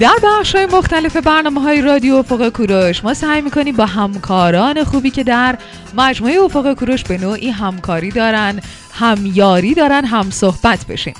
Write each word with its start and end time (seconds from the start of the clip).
در 0.00 0.16
بخش 0.22 0.54
های 0.54 0.66
مختلف 0.66 1.16
برنامه 1.16 1.60
های 1.60 1.82
رادیو 1.82 2.14
افق 2.14 2.48
کوروش 2.48 3.04
ما 3.04 3.14
سعی 3.14 3.40
می‌کنیم 3.40 3.76
با 3.76 3.86
همکاران 3.86 4.84
خوبی 4.84 5.10
که 5.10 5.24
در 5.24 5.58
مجموعه 5.96 6.40
افق 6.40 6.74
کوروش 6.74 7.04
به 7.04 7.18
نوعی 7.18 7.50
همکاری 7.50 8.10
دارن 8.10 8.60
همیاری 8.92 9.74
دارن 9.74 10.04
هم 10.04 10.30
صحبت 10.30 10.86
بشیم. 10.86 11.14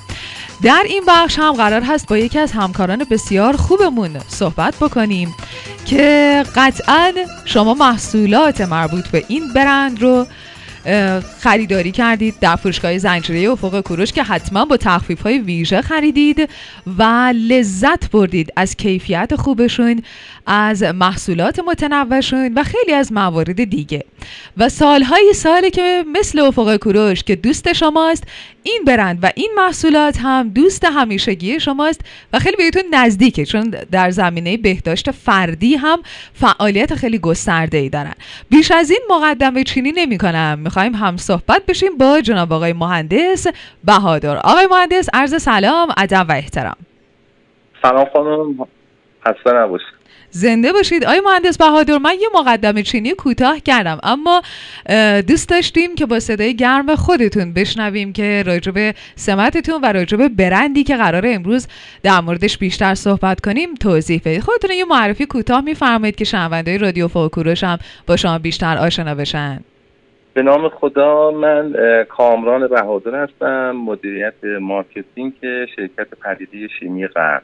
در 0.63 0.83
این 0.85 1.03
بخش 1.07 1.39
هم 1.39 1.51
قرار 1.51 1.81
هست 1.81 2.07
با 2.07 2.17
یکی 2.17 2.39
از 2.39 2.51
همکاران 2.51 3.05
بسیار 3.11 3.55
خوبمون 3.55 4.19
صحبت 4.27 4.75
بکنیم 4.75 5.35
که 5.85 6.43
قطعا 6.55 7.11
شما 7.45 7.73
محصولات 7.73 8.61
مربوط 8.61 9.07
به 9.07 9.25
این 9.27 9.53
برند 9.53 10.01
رو 10.01 10.27
خریداری 11.39 11.91
کردید 11.91 12.39
در 12.39 12.55
فروشگاه 12.55 12.97
زنجیره 12.97 13.49
افق 13.49 13.81
کوروش 13.81 14.11
که 14.11 14.23
حتما 14.23 14.65
با 14.65 14.77
تخفیف 14.77 15.21
های 15.21 15.39
ویژه 15.39 15.81
خریدید 15.81 16.49
و 16.97 17.33
لذت 17.35 18.11
بردید 18.11 18.53
از 18.55 18.75
کیفیت 18.75 19.35
خوبشون 19.35 20.01
از 20.45 20.83
محصولات 20.83 21.59
متنوعشون 21.59 22.53
و 22.55 22.63
خیلی 22.63 22.93
از 22.93 23.13
موارد 23.13 23.63
دیگه. 23.63 24.03
و 24.57 24.69
سالهای 24.69 25.33
سالی 25.33 25.69
که 25.69 26.05
مثل 26.13 26.39
افق 26.39 26.75
کوروش 26.75 27.23
که 27.23 27.35
دوست 27.35 27.73
شماست 27.73 28.23
این 28.63 28.83
برند 28.87 29.19
و 29.21 29.31
این 29.35 29.51
محصولات 29.57 30.17
هم 30.21 30.49
دوست 30.49 30.85
همیشگی 30.85 31.59
شماست 31.59 32.01
و 32.33 32.39
خیلی 32.39 32.57
بهتون 32.57 32.83
نزدیکه 32.91 33.45
چون 33.45 33.75
در 33.91 34.11
زمینه 34.11 34.57
بهداشت 34.57 35.11
فردی 35.11 35.75
هم 35.75 35.99
فعالیت 36.33 36.95
خیلی 36.95 37.19
گسترده 37.19 37.77
ای 37.77 37.89
دارن. 37.89 38.13
بیش 38.49 38.71
از 38.71 38.91
این 38.91 39.01
مقدمه 39.09 39.63
چینی 39.63 39.91
نمی 39.91 40.17
کنم 40.17 40.59
می‌خوایم 40.59 40.95
هم 40.95 41.17
صحبت 41.17 41.65
بشیم 41.65 41.97
با 41.97 42.21
جناب 42.21 42.53
آقای 42.53 42.73
مهندس 42.73 43.47
بهادر. 43.83 44.37
آقای 44.37 44.67
مهندس 44.71 45.09
عرض 45.13 45.41
سلام 45.41 45.89
ادب 45.97 46.25
و 46.29 46.31
احترام. 46.31 46.75
سلام 47.81 48.05
خانم 48.13 48.67
خسته 49.27 49.53
نباشید. 49.53 49.94
زنده 50.35 50.73
باشید. 50.73 51.05
آقای 51.05 51.21
مهندس 51.25 51.57
بهادر 51.57 51.97
من 51.97 52.13
یه 52.21 52.27
مقدمه 52.35 52.83
چینی 52.83 53.11
کوتاه 53.11 53.59
کردم 53.59 53.99
اما 54.03 54.41
دوست 55.27 55.49
داشتیم 55.49 55.95
که 55.95 56.05
با 56.05 56.19
صدای 56.19 56.55
گرم 56.55 56.95
خودتون 56.95 57.53
بشنویم 57.53 58.13
که 58.13 58.43
راجب 58.45 58.95
سمتتون 59.15 59.81
و 59.83 59.93
راجب 59.93 60.27
برندی 60.27 60.83
که 60.83 60.95
قرار 60.95 61.23
امروز 61.27 61.67
در 62.03 62.21
موردش 62.21 62.57
بیشتر 62.57 62.95
صحبت 62.95 63.41
کنیم 63.41 63.75
توضیح 63.75 64.21
بدید. 64.25 64.41
خودتون 64.41 64.71
یه 64.71 64.85
معرفی 64.85 65.25
کوتاه 65.25 65.61
میفرمایید 65.61 66.15
که 66.15 66.25
شنونده 66.25 66.77
رادیو 66.77 67.07
فوکوروش 67.07 67.63
هم 67.63 67.77
با 68.07 68.15
شما 68.15 68.39
بیشتر 68.39 68.77
آشنا 68.77 69.15
بشن. 69.15 69.59
به 70.33 70.41
نام 70.41 70.69
خدا 70.69 71.31
من 71.31 71.73
کامران 72.09 72.67
بهادر 72.67 73.23
هستم 73.23 73.71
مدیریت 73.71 74.43
مارکتینگ 74.61 75.33
شرکت 75.75 76.07
پدیده 76.23 76.67
شیمی 76.79 77.07
قرن. 77.07 77.43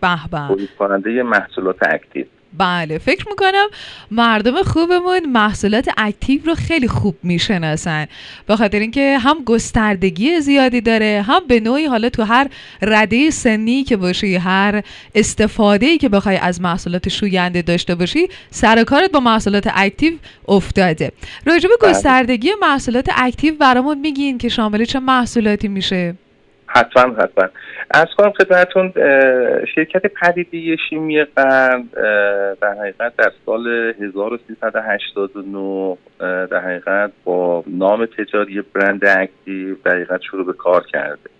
به 0.00 0.18
به. 0.30 0.68
کننده 0.78 1.22
محصولات 1.22 1.76
اکتیو. 1.82 2.24
بله 2.58 2.98
فکر 2.98 3.28
می‌کنم 3.28 3.66
مردم 4.10 4.62
خوبمون 4.62 5.26
محصولات 5.26 5.88
اکتیو 5.96 6.40
رو 6.44 6.54
خیلی 6.54 6.88
خوب 6.88 7.16
می‌شناسن. 7.22 8.06
به 8.46 8.56
خاطر 8.56 8.78
اینکه 8.78 9.18
هم 9.18 9.44
گستردگی 9.44 10.40
زیادی 10.40 10.80
داره 10.80 11.24
هم 11.26 11.40
به 11.48 11.60
نوعی 11.60 11.86
حالا 11.86 12.08
تو 12.08 12.22
هر 12.22 12.48
رده 12.82 13.30
سنی 13.30 13.84
که 13.84 13.96
باشی 13.96 14.36
هر 14.36 14.82
استفاده 15.14 15.86
ای 15.86 15.98
که 15.98 16.08
بخوای 16.08 16.36
از 16.36 16.60
محصولات 16.60 17.08
شوینده 17.08 17.62
داشته 17.62 17.94
باشی 17.94 18.28
سر 18.50 18.84
کارت 18.84 19.12
با 19.12 19.20
محصولات 19.20 19.68
اکتیو 19.74 20.12
افتاده. 20.48 21.12
راجع 21.46 21.68
به 21.68 21.74
بله. 21.82 21.90
گستردگی 21.90 22.50
محصولات 22.60 23.08
اکتیو 23.16 23.54
برامون 23.54 23.98
میگین 23.98 24.38
که 24.38 24.48
شامل 24.48 24.84
چه 24.84 24.98
محصولاتی 25.00 25.68
میشه؟ 25.68 26.14
حتما 26.72 27.14
حتما. 27.14 27.48
عرض 27.90 28.06
کنم 28.18 28.32
خدمتون 28.32 28.92
شرکت 29.74 30.06
پدیده 30.06 30.76
شیمی 30.88 31.24
قرن 31.24 31.90
در 32.60 32.74
حقیقت 32.80 33.16
در 33.16 33.32
سال 33.46 33.94
1389 34.00 35.96
در 36.20 36.60
حقیقت 36.60 37.12
با 37.24 37.64
نام 37.66 38.06
تجاری 38.06 38.62
برند 38.74 39.04
اکتیو 39.04 39.76
در 39.84 39.94
حقیقت 39.94 40.20
شروع 40.22 40.46
به 40.46 40.52
کار 40.52 40.84
کرده. 40.92 41.30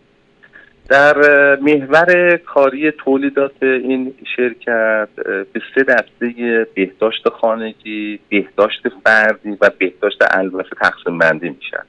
در 0.88 1.16
محور 1.56 2.36
کاری 2.36 2.90
تولیدات 2.90 3.62
این 3.62 4.14
شرکت 4.36 5.08
به 5.52 5.60
سه 5.74 5.82
دسته 5.82 6.66
بهداشت 6.74 7.28
خانگی، 7.28 8.20
بهداشت 8.28 8.88
فردی 9.04 9.56
و 9.60 9.70
بهداشت 9.78 10.18
البته 10.30 10.76
تقسیم 10.80 11.18
بندی 11.18 11.48
میشن. 11.48 11.84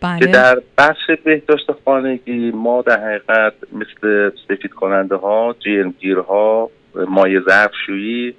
بله. 0.00 0.18
که 0.18 0.26
در 0.26 0.62
بخش 0.78 1.10
بهداشت 1.24 1.66
خانگی 1.84 2.50
ما 2.50 2.82
در 2.82 3.00
حقیقت 3.00 3.52
مثل 3.72 4.30
سفید 4.48 4.72
کننده 4.72 5.16
ها 5.16 5.56
جرمگیر 5.58 6.18
ها 6.18 6.70
مایه 6.94 7.40
ظرفشویی 7.48 8.34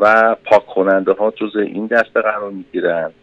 و 0.00 0.36
پاک 0.44 0.66
کننده 0.66 1.12
ها 1.12 1.30
جز 1.30 1.56
این 1.56 1.86
دسته 1.86 2.20
قرار 2.20 2.50
می 2.50 2.64
گیرند 2.72 3.14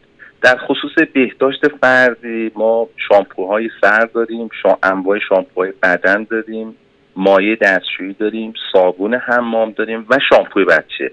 در 0.41 0.57
خصوص 0.57 0.91
بهداشت 1.13 1.67
فردی 1.67 2.51
ما 2.55 2.87
شامپوهای 3.09 3.69
سر 3.81 4.05
داریم 4.05 4.49
شا... 4.63 4.77
انواع 4.83 5.19
شامپوهای 5.29 5.73
بدن 5.83 6.23
داریم 6.23 6.75
مایه 7.15 7.55
دستشویی 7.55 8.13
داریم 8.13 8.53
صابون 8.73 9.13
حمام 9.13 9.71
داریم 9.71 10.05
و 10.09 10.17
شامپوی 10.29 10.65
بچه 10.65 11.11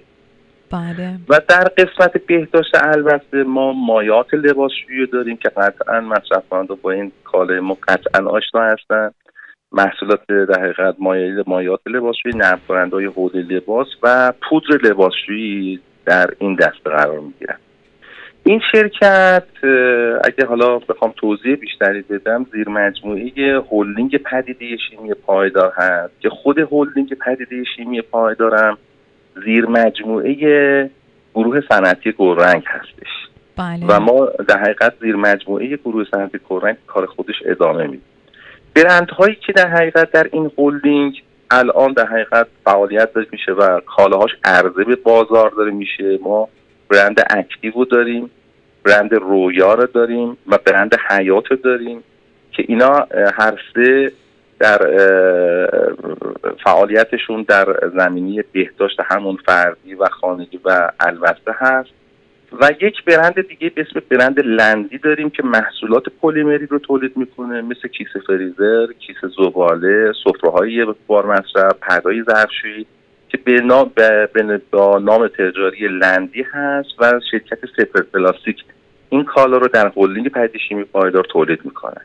بله. 0.70 1.18
و 1.28 1.40
در 1.48 1.64
قسمت 1.64 2.26
بهداشت 2.26 2.74
البته 2.82 3.42
ما 3.42 3.72
مایات 3.72 4.34
لباسشویی 4.34 5.06
داریم 5.06 5.36
که 5.36 5.48
قطعا 5.48 6.00
مصرف 6.00 6.42
با 6.82 6.90
این 6.90 7.12
کاله 7.24 7.60
ما 7.60 7.76
قطعا 7.88 8.26
آشنا 8.26 8.60
هستن. 8.60 9.10
محصولات 9.72 10.26
در 10.26 10.60
حقیقت 10.60 10.94
مایه 10.98 11.44
مایات 11.46 11.80
لباسشویی 11.86 12.34
نرم 12.36 12.60
کننده 12.68 12.96
های 12.96 13.42
لباس 13.42 13.86
و 14.02 14.32
پودر 14.48 14.88
لباسشویی 14.88 15.80
در 16.04 16.30
این 16.38 16.54
دسته 16.54 16.90
قرار 16.90 17.20
می‌گیرن. 17.20 17.56
این 18.44 18.60
شرکت 18.72 19.46
اگه 20.24 20.46
حالا 20.48 20.78
بخوام 20.78 21.12
توضیح 21.16 21.54
بیشتری 21.54 22.02
بدم 22.02 22.46
زیر 22.52 22.68
مجموعه 22.68 23.60
هولدینگ 23.70 24.16
پدیده 24.16 24.76
شیمی 24.76 25.14
پایدار 25.14 25.72
هست 25.76 26.20
که 26.20 26.28
خود 26.28 26.58
هولدینگ 26.58 27.14
پدیده 27.14 27.64
شیمی 27.76 28.02
پایدارم. 28.02 28.78
زیر 29.44 29.66
مجموعه 29.66 30.90
گروه 31.34 31.60
صنعتی 31.68 32.12
گلرنگ 32.12 32.62
هستش. 32.66 33.08
بله. 33.56 33.86
و 33.88 34.00
ما 34.00 34.26
در 34.48 34.58
حقیقت 34.58 34.92
زیر 35.00 35.16
مجموعه 35.16 35.76
گروه 35.76 36.04
صنعتی 36.10 36.38
گلرنگ 36.48 36.76
کار 36.86 37.06
خودش 37.06 37.34
ادامه 37.44 37.82
میدیم 37.82 38.02
برندهایی 38.74 39.34
که 39.34 39.52
در 39.52 39.68
حقیقت 39.68 40.10
در 40.10 40.28
این 40.32 40.50
هولدینگ 40.58 41.22
الان 41.50 41.92
در 41.92 42.06
حقیقت 42.06 42.46
فعالیت 42.64 43.12
داره 43.12 43.26
میشه 43.32 43.52
و 43.52 43.80
کالاهاش 43.80 44.30
عرضه 44.44 44.84
به 44.84 44.96
بازار 44.96 45.50
داره 45.50 45.70
میشه. 45.70 46.18
ما 46.22 46.48
برند 46.88 47.20
اکتیو 47.30 47.84
داریم 47.84 48.30
برند 48.84 49.14
رویا 49.14 49.74
رو 49.74 49.86
داریم 49.86 50.36
و 50.46 50.58
برند 50.64 50.94
حیات 51.10 51.44
داریم 51.64 52.02
که 52.52 52.64
اینا 52.68 53.06
هر 53.34 53.60
سه 53.74 54.12
در 54.58 54.78
فعالیتشون 56.64 57.42
در 57.42 57.66
زمینه 57.98 58.42
بهداشت 58.52 59.00
همون 59.04 59.36
فردی 59.46 59.94
و 59.94 60.04
خانگی 60.08 60.60
و 60.64 60.90
البسه 61.00 61.52
هست. 61.54 61.90
و 62.60 62.70
یک 62.80 63.04
برند 63.04 63.48
دیگه 63.48 63.70
به 63.70 63.80
اسم 63.80 64.02
برند 64.10 64.40
لندی 64.40 64.98
داریم 64.98 65.30
که 65.30 65.42
محصولات 65.42 66.04
پلیمری 66.22 66.66
رو 66.66 66.78
تولید 66.78 67.16
می‌کنه 67.16 67.62
مثل 67.62 67.88
کیسه 67.88 68.20
فریزر، 68.26 68.86
کیسه 68.98 69.28
زباله، 69.36 70.12
سفره 70.24 70.86
یبار 71.06 71.26
مصرف، 71.26 71.74
پدای 71.80 72.22
ظرفشویی 72.22 72.86
که 73.28 73.38
به 73.44 73.52
نام, 73.52 73.90
به 74.32 74.60
نام 75.00 75.28
تجاری 75.28 75.88
لندی 75.88 76.42
هست 76.42 76.88
و 76.98 77.20
شرکت 77.30 77.58
سپر 77.76 78.02
پلاستیک 78.02 78.64
این 79.08 79.24
کالا 79.24 79.56
رو 79.56 79.68
در 79.68 79.92
هلدینگ 79.96 80.28
پدیده 80.28 80.56
شیمی 80.56 80.84
پایدار 80.84 81.24
تولید 81.24 81.60
می‌کنه. 81.64 82.00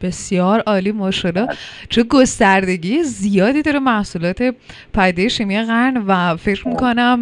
بسیار 0.00 0.60
عالی 0.60 0.92
ماشاءالله. 0.92 1.48
چه 1.88 2.02
گستردگی 2.02 3.02
زیادی 3.02 3.62
داره 3.62 3.78
محصولات 3.78 4.54
پایده 4.92 5.28
شیمی 5.28 5.62
قرن 5.62 5.96
و 5.96 6.36
فکر 6.36 6.68
می‌کنم 6.68 7.20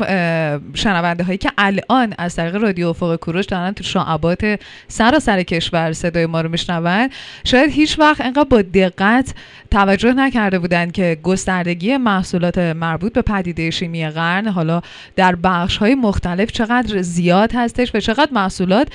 شنونده 0.75 1.25
هایی 1.25 1.39
که 1.39 1.51
الان 1.59 2.15
از 2.19 2.37
طریق 2.37 2.57
رادیو 2.57 2.89
افق 2.89 3.17
کوروش 3.17 3.47
دارن 3.47 3.73
تو 3.73 3.85
شعبات 3.85 4.61
سراسر 4.89 5.43
کشور 5.43 5.93
صدای 5.93 6.27
ما 6.27 6.41
رو 6.41 6.49
میشنون. 6.49 7.11
شاید 7.45 7.71
هیچ 7.71 7.99
وقت 7.99 8.21
انقدر 8.21 8.45
با 8.45 8.63
دقت 8.63 9.35
توجه 9.71 10.13
نکرده 10.13 10.59
بودن 10.59 10.91
که 10.91 11.19
گستردگی 11.23 11.97
محصولات 11.97 12.59
مربوط 12.59 13.13
به 13.13 13.23
پدیده 13.23 13.71
شیمی 13.71 14.09
قرن 14.09 14.49
حالا 14.49 14.81
در 15.17 15.35
بخش 15.35 15.77
های 15.77 15.95
مختلف 15.95 16.53
چقدر 16.53 17.03
زیاد 17.03 17.53
هستش 17.55 17.95
و 17.95 18.01
چقدر 18.01 18.31
محصولات 18.33 18.89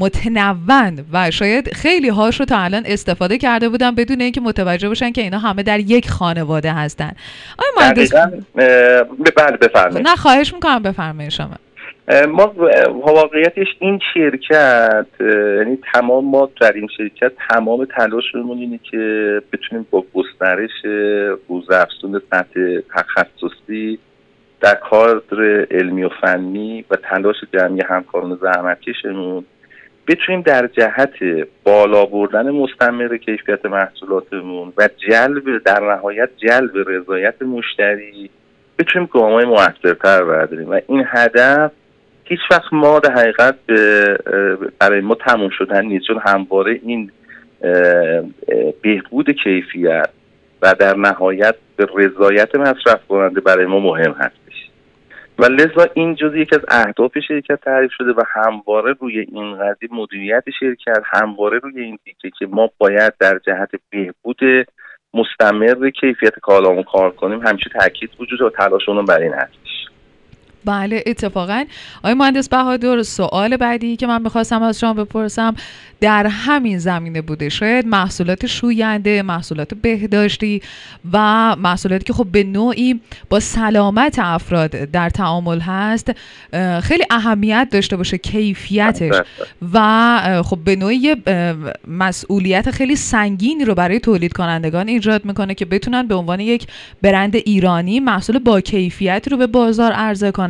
متنوع 0.00 0.92
و 1.12 1.30
شاید 1.30 1.74
خیلی 1.74 2.08
هاش 2.08 2.40
رو 2.40 2.46
تا 2.46 2.58
الان 2.58 2.79
استفاده 2.86 3.38
کرده 3.38 3.68
بودن 3.68 3.94
بدون 3.94 4.20
اینکه 4.20 4.40
متوجه 4.40 4.88
باشن 4.88 5.12
که 5.12 5.22
اینا 5.22 5.38
همه 5.38 5.62
در 5.62 5.80
یک 5.80 6.10
خانواده 6.10 6.72
هستن. 6.72 7.12
آیا 7.58 7.70
مهندس 7.76 8.12
بله 9.36 9.56
بفرمایید. 9.60 10.08
نه 10.08 10.16
خواهش 10.16 10.54
می‌کنم 10.54 10.82
بفرمایید 10.82 11.32
شما. 11.32 11.54
ما 12.28 12.54
واقعیتش 12.92 13.66
این 13.78 14.00
شرکت 14.14 15.06
یعنی 15.58 15.78
تمام 15.92 16.24
ما 16.24 16.50
در 16.60 16.72
این 16.72 16.88
شرکت 16.96 17.32
تمام 17.50 17.84
تلاشمون 17.84 18.58
اینه 18.58 18.80
که 18.90 19.42
بتونیم 19.52 19.86
با 19.90 20.04
گسترش 20.14 20.70
روزافزون 21.48 22.20
سطح 22.30 22.80
تخصصی 22.94 23.98
در 24.60 24.74
کادر 24.74 25.66
علمی 25.70 26.04
و 26.04 26.08
فنی 26.08 26.84
و 26.90 26.96
تلاش 26.96 27.36
جمعی 27.52 27.82
همکاران 27.88 28.38
زحمتکشمون 28.42 29.44
بتونیم 30.10 30.42
در 30.42 30.66
جهت 30.66 31.14
بالا 31.64 32.06
بردن 32.06 32.50
مستمر 32.50 33.16
کیفیت 33.16 33.66
محصولاتمون 33.66 34.72
و 34.76 34.88
جلب 35.08 35.62
در 35.64 35.80
نهایت 35.80 36.28
جلب 36.36 36.88
رضایت 36.88 37.42
مشتری 37.42 38.30
بتونیم 38.78 39.08
گامای 39.12 39.44
موثرتر 39.44 40.24
برداریم 40.24 40.70
و 40.70 40.80
این 40.88 41.04
هدف 41.08 41.72
هیچ 42.24 42.40
وقت 42.50 42.72
ما 42.72 42.98
در 42.98 43.12
حقیقت 43.12 43.54
برای 44.78 45.00
ما 45.00 45.14
تموم 45.14 45.50
شدن 45.58 45.84
نیست. 45.84 46.06
چون 46.06 46.20
همواره 46.26 46.80
این 46.82 47.10
بهبود 48.82 49.30
کیفیت 49.30 50.08
و 50.62 50.74
در 50.78 50.96
نهایت 50.96 51.54
رضایت 51.94 52.54
مصرف 52.54 53.06
کننده 53.08 53.40
برای 53.40 53.66
ما 53.66 53.80
مهم 53.80 54.12
هستش. 54.12 54.59
و 55.40 55.44
لذا 55.44 55.86
این 55.94 56.14
جزء 56.14 56.36
یکی 56.36 56.54
از 56.54 56.64
اهداف 56.68 57.18
شرکت 57.28 57.60
تعریف 57.60 57.90
شده 57.98 58.12
و 58.12 58.22
همواره 58.32 58.94
روی 59.00 59.18
این 59.18 59.54
قضیه 59.54 59.88
مدیریت 59.92 60.44
شرکت 60.60 61.02
همواره 61.04 61.58
روی 61.58 61.82
این 61.82 61.98
دیگه 62.04 62.36
که 62.38 62.46
ما 62.46 62.70
باید 62.78 63.12
در 63.20 63.38
جهت 63.46 63.70
بهبود 63.90 64.66
مستمر 65.14 65.90
کیفیت 65.90 66.38
کالامون 66.38 66.82
کار 66.82 67.10
کنیم. 67.10 67.46
همیشه 67.46 67.70
تاکید 67.70 68.10
وجود 68.18 68.42
و 68.42 68.50
تلاشمون 68.50 69.04
برای 69.04 69.24
این 69.24 69.34
هستش. 69.34 69.79
بله 70.64 71.04
اتفاقا. 71.06 71.64
آقای 71.98 72.14
مهندس 72.14 72.48
بهادر 72.48 73.02
سوال 73.02 73.56
بعدی 73.56 73.96
که 73.96 74.06
من 74.06 74.22
می‌خواستم 74.22 74.62
از 74.62 74.80
شما 74.80 74.94
بپرسم 74.94 75.54
در 76.00 76.26
همین 76.26 76.78
زمینه 76.78 77.20
بوده 77.22 77.48
شاید 77.48 77.86
محصولات 77.86 78.46
شوینده 78.46 79.22
محصولات 79.22 79.74
بهداشتی 79.74 80.62
و 81.12 81.18
محصولاتی 81.56 82.04
که 82.04 82.12
خب 82.12 82.26
به 82.32 82.44
نوعی 82.44 83.00
با 83.28 83.40
سلامت 83.40 84.18
افراد 84.18 84.70
در 84.70 85.10
تعامل 85.10 85.60
هست 85.60 86.12
خیلی 86.82 87.04
اهمیت 87.10 87.68
داشته 87.72 87.96
باشه 87.96 88.18
کیفیتش. 88.18 89.20
و 89.72 90.42
خب 90.44 90.58
به 90.64 90.76
نوعی 90.76 91.16
مسئولیت 91.88 92.70
خیلی 92.70 92.96
سنگینی 92.96 93.64
رو 93.64 93.74
برای 93.74 94.00
تولید 94.00 94.32
کنندگان 94.32 94.88
ایجاد 94.88 95.24
می‌کنه 95.24 95.54
که 95.54 95.64
بتونن 95.64 96.06
به 96.06 96.14
عنوان 96.14 96.40
یک 96.40 96.66
برند 97.02 97.36
ایرانی 97.36 98.00
محصول 98.00 98.38
با 98.38 98.60
کیفیت 98.60 99.28
رو 99.30 99.36
به 99.36 99.46
بازار 99.46 99.92
عرضه 99.92 100.30
کنن. 100.30 100.49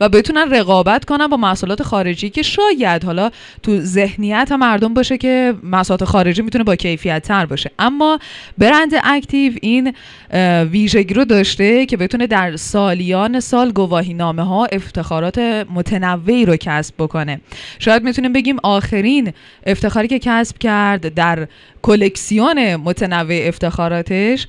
و 0.00 0.08
بتونن 0.08 0.50
رقابت 0.50 1.04
کنن 1.04 1.26
با 1.26 1.36
محصولات 1.36 1.82
خارجی 1.82 2.30
که 2.30 2.42
شاید 2.42 3.04
حالا 3.04 3.30
تو 3.62 3.80
ذهنیت 3.80 4.52
مردم 4.52 4.94
باشه 4.94 5.18
که 5.18 5.54
مساحت 5.62 6.04
خارجی 6.04 6.42
می‌تونه 6.42 6.64
با 6.64 6.76
کیفیت 6.76 7.22
تر 7.22 7.46
باشه. 7.46 7.70
اما 7.78 8.18
برند 8.58 8.92
اکتیو 9.04 9.52
این 9.62 9.94
ویژگی 10.70 11.14
رو 11.14 11.24
داشته 11.24 11.86
که 11.86 11.96
بتونه 11.96 12.26
در 12.26 12.56
سالیان 12.56 13.40
سال 13.40 13.72
گواهی 13.72 14.14
نامه 14.14 14.42
ها 14.42 14.64
افتخارات 14.64 15.38
متنوعی 15.74 16.44
رو 16.44 16.56
کسب 16.56 16.94
بکنه. 16.98 17.40
شاید 17.78 18.02
می‌تونیم 18.02 18.32
بگیم 18.32 18.56
آخرین 18.62 19.32
افتخاری 19.66 20.08
که 20.08 20.18
کسب 20.18 20.58
کرد 20.58 21.14
در 21.14 21.48
کلکسیون 21.86 22.76
متنوع 22.76 23.38
افتخاراتش 23.48 24.46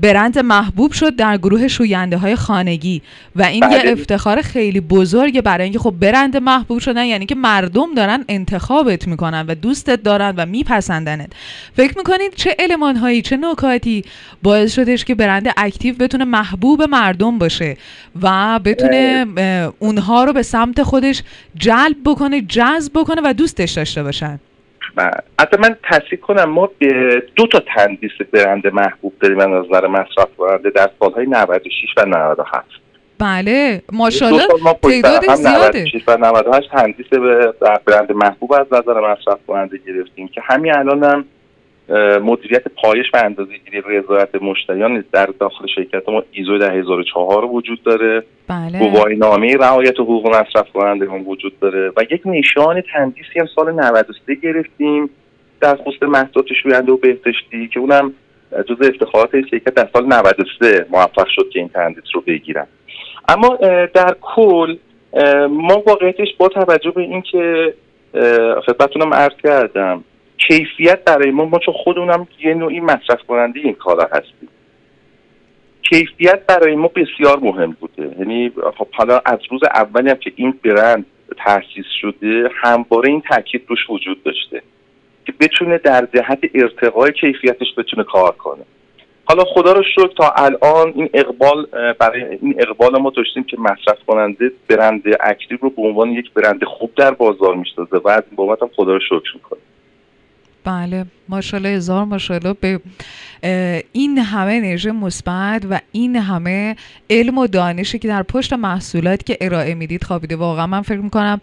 برند 0.00 0.38
محبوب 0.38 0.92
شد 0.92 1.16
در 1.16 1.36
گروه 1.36 1.68
شوینده 1.68 2.16
های 2.16 2.36
خانگی 2.36 3.02
و 3.36 3.42
این 3.42 3.62
یه 3.70 3.78
بله. 3.78 3.90
افتخار 3.90 4.42
خیلی 4.42 4.80
بزرگه 4.80 5.42
برای 5.42 5.64
اینکه 5.64 5.78
خب 5.78 5.94
برند 6.00 6.36
محبوب 6.36 6.78
شدن 6.78 7.04
یعنی 7.04 7.26
که 7.26 7.34
مردم 7.34 7.94
دارن 7.94 8.24
انتخابت 8.28 9.08
می‌کنن 9.08 9.44
و 9.48 9.54
دوستت 9.54 10.02
دارن 10.02 10.34
و 10.36 10.46
میپسندنت. 10.46 11.32
فکر 11.76 11.98
می‌کنید 11.98 12.34
چه 12.34 12.56
علمان 12.58 12.96
هایی 12.96 13.22
چه 13.22 13.36
نکاتی 13.36 14.04
باعث 14.42 14.74
شدش 14.74 15.04
که 15.04 15.14
برند 15.14 15.48
اکتیو 15.56 15.94
بتونه 15.94 16.24
محبوب 16.24 16.82
مردم 16.82 17.38
باشه 17.38 17.76
و 18.22 18.58
بتونه 18.64 19.26
اونها 19.78 20.24
رو 20.24 20.32
به 20.32 20.42
سمت 20.42 20.82
خودش 20.82 21.22
جلب 21.54 21.96
بکنه 22.04 22.40
جذب 22.42 22.92
بکنه 22.94 23.20
و 23.24 23.32
دوستش 23.32 23.72
داشته 23.72 24.02
باشن؟ 24.02 24.40
حتی 25.40 25.56
من 25.56 25.76
تصدیق 25.82 26.20
کنم 26.20 26.44
ما 26.44 26.70
به 26.78 27.22
دو 27.36 27.46
تا 27.46 27.62
تندیس 27.76 28.10
برند 28.32 28.66
محبوب 28.66 29.12
داریم 29.20 29.38
از 29.38 29.66
نظر 29.66 29.86
مصرف 29.86 30.28
کننده 30.38 30.70
در 30.70 30.90
سالهای 31.00 31.26
96 31.26 31.88
و 31.96 32.04
97 32.04 32.66
بله 33.18 33.82
ماشاءالله 33.92 34.46
تعداد 34.82 35.34
زیاده. 35.34 35.80
96 35.80 36.02
و 36.08 36.16
98 36.16 36.70
تندیس 36.70 37.06
برند 37.86 38.12
محبوب 38.12 38.52
از 38.52 38.66
نظر 38.72 39.12
مصرف 39.12 39.38
کننده 39.46 39.78
گرفتیم 39.86 40.28
که 40.28 40.40
همین 40.44 40.74
الان 40.74 41.04
هم 41.04 41.24
مدیریت 42.22 42.68
پایش 42.68 43.06
و 43.14 43.16
اندازه 43.24 43.50
گیری 43.64 43.82
رضایت 43.86 44.42
مشتریان 44.42 45.04
در 45.12 45.26
داخل 45.26 45.66
شرکت 45.74 46.08
ما 46.08 46.22
ایزو 46.32 46.58
در 46.58 46.76
1004 46.76 47.44
وجود 47.44 47.82
داره. 47.82 48.22
بله. 48.48 48.78
گواهی 48.78 49.16
نامه 49.16 49.56
رعایت 49.56 50.00
حقوق 50.00 50.26
مصرف 50.28 50.72
کنندگان 50.72 51.20
وجود 51.20 51.58
داره 51.60 51.92
و 51.96 52.02
یک 52.10 52.22
نشان 52.24 52.82
تندیسی 52.94 53.38
هم 53.40 53.46
سال 53.56 53.72
93 53.72 54.34
گرفتیم. 54.34 55.10
در 55.60 55.76
خصوص 55.76 56.02
محصولات 56.02 56.46
شوینده 56.62 56.92
و 56.92 56.96
بهداشتی 56.96 57.68
که 57.68 57.80
اونم 57.80 58.12
جز 58.68 58.88
افتخارات 58.88 59.30
شرکت 59.50 59.74
در 59.74 59.88
سال 59.92 60.06
93 60.06 60.86
موفق 60.90 61.26
شد 61.28 61.48
که 61.52 61.58
این 61.58 61.68
تندیس 61.68 62.04
رو 62.14 62.20
بگیرن. 62.20 62.66
اما 63.28 63.56
در 63.94 64.16
کل 64.20 64.76
ما 65.50 65.82
واقعیتش 65.86 66.28
با 66.38 66.48
توجه 66.48 66.90
به 66.90 67.00
اینکه 67.00 67.74
خدمتتونم 68.66 69.14
عرض 69.14 69.36
کردم 69.44 70.04
کیفیت 70.50 71.04
برای 71.04 71.30
ما 71.30 71.44
ما 71.44 71.58
چون 71.58 71.74
خودمونم 71.74 72.28
یه 72.44 72.54
نوعی 72.54 72.80
مصرف 72.80 73.22
کننده 73.28 73.60
این 73.60 73.74
کارا 73.74 74.08
هستیم. 74.12 74.48
کیفیت 75.82 76.46
برای 76.46 76.76
ما 76.76 76.88
بسیار 76.88 77.38
مهم 77.38 77.76
بوده. 77.80 78.14
یعنی 78.18 78.52
خب 78.78 78.88
حالا 78.92 79.20
از 79.24 79.38
روز 79.50 79.60
اولی 79.64 80.10
هم 80.10 80.16
که 80.16 80.32
این 80.36 80.54
برند 80.64 81.06
تاسیس 81.44 81.84
شده 82.00 82.50
همواره 82.54 83.08
این 83.08 83.22
تاکید 83.28 83.62
روش 83.68 83.90
وجود 83.90 84.22
داشته 84.22 84.62
که 85.26 85.32
بتونه 85.40 85.78
در 85.78 86.08
جهت 86.14 86.38
ارتقای 86.54 87.12
کیفیتش 87.12 87.66
بتونه 87.76 88.04
کار 88.04 88.32
کنه. 88.32 88.62
حالا 89.24 89.44
خدا 89.44 89.72
رو 89.72 89.82
شکر 89.82 90.06
تا 90.16 90.30
الان 90.36 90.92
این 90.96 91.10
اقبال 91.14 91.66
برای 91.98 92.38
این 92.42 92.54
اقبال 92.58 92.98
ما 93.00 93.10
داشتیم 93.10 93.44
که 93.44 93.56
مصرف 93.60 93.98
کننده 94.06 94.52
برند 94.68 95.02
اکتیو 95.20 95.58
رو 95.60 95.70
به 95.70 95.82
عنوان 95.82 96.10
یک 96.10 96.32
برند 96.32 96.64
خوب 96.64 96.90
در 96.96 97.10
بازار 97.10 97.54
می‌شناسه 97.54 97.96
و 97.96 98.08
از 98.08 98.22
این 98.30 98.36
بابت 98.36 98.62
هم 98.62 98.70
خدا 98.76 98.92
رو 98.92 99.00
شکر 99.00 99.34
می‌کنه. 99.34 99.60
بله 100.64 101.06
ماشاءالله 101.30 101.68
هزار 101.68 102.04
ماشاءالله. 102.04 102.52
به 102.60 102.80
این 103.92 104.18
همه 104.18 104.52
انرژی 104.52 104.90
مثبت 104.90 105.66
و 105.70 105.80
این 105.92 106.16
همه 106.16 106.76
علم 107.10 107.38
و 107.38 107.46
دانشی 107.46 107.98
که 107.98 108.08
در 108.08 108.22
پشت 108.22 108.52
محصولات 108.52 109.26
که 109.26 109.38
ارائه 109.40 109.74
می‌دید 109.74 110.04
خوابیده. 110.04 110.36
واقعا 110.36 110.66
من 110.66 110.82
فکر 110.82 110.98
می‌کنم 110.98 111.40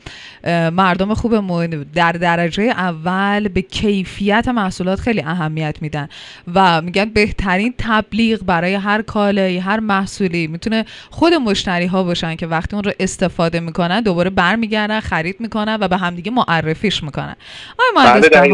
مردم 0.71 1.13
خوبمون 1.13 1.85
در 1.93 2.11
درجه 2.11 2.63
اول 2.63 3.47
به 3.47 3.61
کیفیت 3.61 4.47
محصولات 4.47 4.99
خیلی 4.99 5.21
اهمیت 5.21 5.77
میدن 5.81 6.09
و 6.55 6.81
میگن 6.81 7.05
بهترین 7.05 7.73
تبلیغ 7.77 8.43
برای 8.45 8.73
هر 8.73 9.01
کالایی 9.01 9.57
هر 9.57 9.79
محصولی. 9.79 10.47
می‌تونه 10.47 10.85
خود 11.09 11.33
مشتری 11.33 11.85
ها 11.85 12.03
باشن 12.03 12.35
که 12.35 12.47
وقتی 12.47 12.75
اون 12.75 12.83
رو 12.83 12.91
استفاده 12.99 13.59
می‌کنن 13.59 14.01
دوباره 14.01 14.29
برمیگردن 14.29 14.99
خرید 14.99 15.35
می‌کنن 15.39 15.77
و 15.81 15.87
به 15.87 15.97
همدیگه 15.97 16.31
معرفیش 16.31 17.03
می‌کنن. 17.03 17.35
آیا 17.79 18.15
بله 18.15 18.47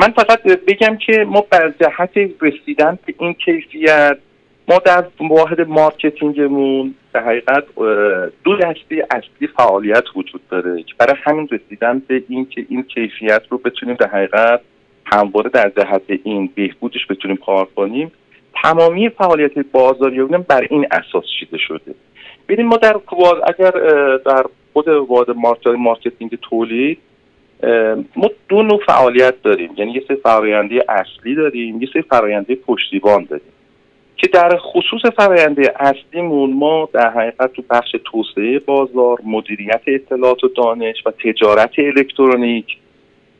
من 0.00 0.12
فقط 0.16 0.43
بگم 0.44 0.96
که 0.96 1.24
ما 1.24 1.40
بر 1.50 1.74
جهت 1.80 2.10
رسیدن 2.40 2.98
به 3.06 3.14
این 3.18 3.34
کیفیت 3.34 4.18
ما 4.68 4.78
در 4.78 5.04
واحد 5.20 5.60
مارکتینگمون 5.60 6.94
در 7.12 7.24
حقیقت 7.24 7.64
دو 8.44 8.56
دسته 8.56 9.06
اصلی 9.10 9.46
فعالیت 9.56 10.04
وجود 10.16 10.48
داره 10.48 10.82
که 10.82 10.94
برای 10.98 11.16
همین 11.24 11.48
رسیدن 11.50 12.02
به 12.06 12.22
این 12.28 12.46
که 12.46 12.66
این 12.68 12.82
کیفیت 12.82 13.42
رو 13.48 13.58
بتونیم 13.58 13.94
در 13.94 14.06
حقیقت 14.06 14.60
همواره 15.04 15.50
در 15.50 15.72
جهت 15.76 16.02
این 16.24 16.50
بهبودش 16.54 17.06
بتونیم 17.10 17.36
کار 17.36 17.68
کنیم. 17.76 18.12
تمامی 18.62 19.08
فعالیت 19.08 19.58
بازاریابی 19.72 20.36
بر 20.48 20.66
این 20.70 20.86
اساس 20.90 21.24
چیده 21.40 21.58
شده. 21.58 21.94
ببینید 22.48 22.66
ما 22.66 22.76
در 22.76 22.96
اگر 23.46 23.70
در 24.26 24.44
خود 24.72 24.88
واحد 24.88 25.30
مارکتینگ 25.76 26.38
تولید 26.42 26.98
ما 28.16 28.30
دو 28.48 28.62
نوع 28.62 28.80
فعالیت 28.86 29.42
داریم. 29.42 29.70
یعنی 29.76 29.92
یه 29.92 30.02
سری 30.08 30.16
فرایندهای 30.16 30.84
اصلی 30.88 31.34
داریم 31.34 31.82
یه 31.82 31.88
سری 31.92 32.02
فرایندهای 32.02 32.54
پشتیبان 32.54 33.24
داریم. 33.24 33.46
که 34.16 34.26
در 34.26 34.56
خصوص 34.56 35.00
فرایندهای 35.16 35.72
اصلیمون 35.80 36.52
ما 36.52 36.88
در 36.92 37.10
حقیقت 37.10 37.52
تو 37.52 37.62
بخش 37.70 37.96
توسعه 38.04 38.58
بازار 38.58 39.18
مدیریت 39.24 39.80
اطلاعات 39.86 40.44
و 40.44 40.48
دانش 40.48 40.96
و 41.06 41.10
تجارت 41.10 41.78
الکترونیک 41.78 42.78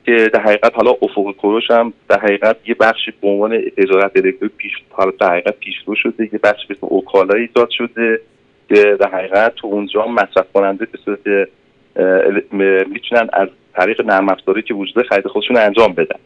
که 0.07 0.31
در 0.33 0.41
حقیقت 0.41 0.75
حالا 0.75 0.91
افق 0.91 1.35
کوروش 1.39 1.71
هم 1.71 1.93
در 2.09 2.21
حقیقت 2.21 2.57
یه 2.67 2.75
بخشی 2.75 3.13
به 3.21 3.29
عنوان 3.29 3.61
تجارت 3.77 4.17
الکترونیک 4.17 4.57
پیش 4.57 4.73
در 5.21 5.31
حقیقت 5.31 5.59
پیشرو 5.59 5.95
شده 5.95 6.29
یه 6.33 6.39
بخشی 6.43 6.69
به 6.69 6.77
افق 6.81 7.02
کالا 7.02 7.35
ایجاد 7.35 7.71
شده 7.71 8.21
که 8.69 8.97
در 9.01 9.09
حقیقت 9.09 9.55
تو 9.55 9.67
اونجا 9.67 10.07
مصرف 10.07 10.53
کننده 10.53 10.87
به 10.93 10.99
صورت 11.05 11.49
می‌تونن 12.93 13.29
از 13.33 13.49
طریق 13.77 14.07
نرم 14.07 14.29
افزاری 14.29 14.63
که 14.63 14.75
وجود 14.75 15.07
خرید 15.07 15.27
خودشون 15.27 15.57
انجام 15.57 15.93
بدن. 15.93 16.19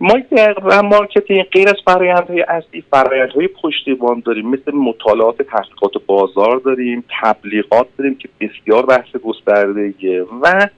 ما 0.00 0.14
در 0.30 0.80
مارکتینگ 0.80 1.42
غیر 1.42 1.68
از 1.68 1.76
فرایندهای 1.84 2.40
اصلی 2.40 2.84
فرایندهای 2.90 3.48
پشتیبان 3.62 4.22
داریم 4.26 4.48
مثل 4.48 4.74
مطالعات 4.74 5.42
تحقیقات 5.42 5.92
بازار 6.06 6.56
داریم 6.64 7.04
تبلیغات 7.20 7.86
داریم 7.98 8.14
که 8.14 8.28
بسیار 8.40 8.86
بحث 8.86 9.16
گسترده 9.16 10.26
و 10.42 10.68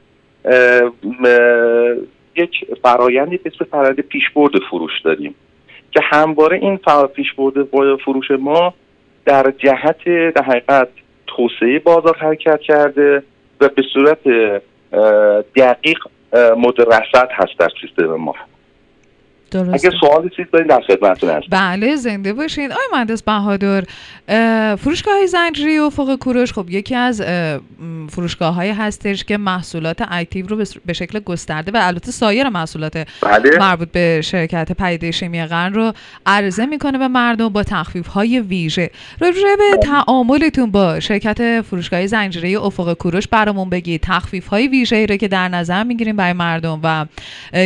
یک 2.36 2.50
فرایندی 2.82 3.40
مثل 3.46 3.64
فرایند 3.64 4.00
پیشبرد 4.00 4.52
فروش 4.70 5.00
داریم 5.04 5.34
که 5.90 6.00
همواره 6.02 6.56
این 6.56 6.78
پیشبرد 7.14 7.64
فروش 8.04 8.30
ما 8.30 8.74
در 9.24 9.52
جهت 9.58 10.04
در 10.34 10.42
حقیقت 10.42 10.88
توسعه 11.26 11.78
بازار 11.78 12.16
حرکت 12.16 12.60
کرده 12.60 13.22
و 13.60 13.68
به 13.68 13.82
صورت 13.94 14.18
دقیق 15.56 15.98
رصد 16.78 17.28
هست 17.32 17.58
در 17.58 17.68
سیستم 17.80 18.14
ما. 18.14 18.34
اگه 19.56 19.90
سوال 20.00 20.28
چیز 20.36 20.46
دارین 20.52 20.68
در 20.68 20.80
خدمتتون 20.80 21.30
هست 21.30 21.46
بله 21.50 21.96
زنده 21.96 22.32
باشین. 22.32 22.72
آی 22.72 22.78
مهندس 22.92 23.22
بهادر 23.22 23.84
فروشگاه 24.76 25.26
زنجیری 25.26 25.78
و 25.78 25.90
فوق 25.90 26.16
کوروش. 26.16 26.52
خب 26.52 26.70
یکی 26.70 26.94
از 26.94 27.22
فروشگاه 28.08 28.54
های 28.54 28.70
هستش 28.70 29.24
که 29.24 29.36
محصولات 29.36 30.02
اکتیو 30.08 30.46
رو 30.46 30.64
به 30.86 30.92
شکل 30.92 31.20
گسترده 31.20 31.72
و 31.72 31.78
البته 31.80 32.12
سایر 32.12 32.48
محصولات 32.48 33.06
بله. 33.22 33.58
مربوط 33.58 33.88
به 33.92 34.20
شرکت 34.24 34.72
پدیده 34.72 35.10
شیمی 35.10 35.44
قرن 35.44 35.74
رو 35.74 35.92
عرضه 36.26 36.66
می‌کنه 36.66 36.98
به 36.98 37.08
مردم 37.08 37.48
با 37.48 37.62
تخفیف 37.62 38.06
های 38.06 38.40
ویژه. 38.40 38.90
راجع 39.20 39.34
به 39.42 39.56
بله. 39.72 39.76
تعاملتون 39.76 40.70
با 40.70 41.00
شرکت 41.00 41.60
فروشگاه 41.60 42.06
زنجیره 42.06 42.62
افق 42.62 42.92
کوروش 42.92 43.28
برامون 43.28 43.70
بگید. 43.70 44.00
تخفیف 44.00 44.46
های 44.46 44.68
ویژه 44.68 45.06
رو 45.06 45.16
که 45.16 45.28
در 45.28 45.48
نظر 45.48 45.84
می‌گیریم 45.84 46.16
برای 46.16 46.32
مردم 46.32 46.80
و 46.82 47.06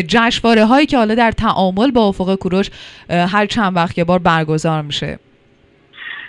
جشنواره 0.03 0.65
هایی 0.65 0.87
که 0.87 0.97
حالا 0.97 1.15
در 1.15 1.31
تعامل 1.31 1.72
تعامل 1.75 1.91
با 1.91 2.09
افق 2.09 2.35
کوروش 2.35 2.71
هر 3.11 3.47
چند 3.47 3.77
وقت 3.77 3.99
یه 3.99 4.05
بار 4.05 4.19
برگزار 4.19 4.83
میشه. 4.83 5.19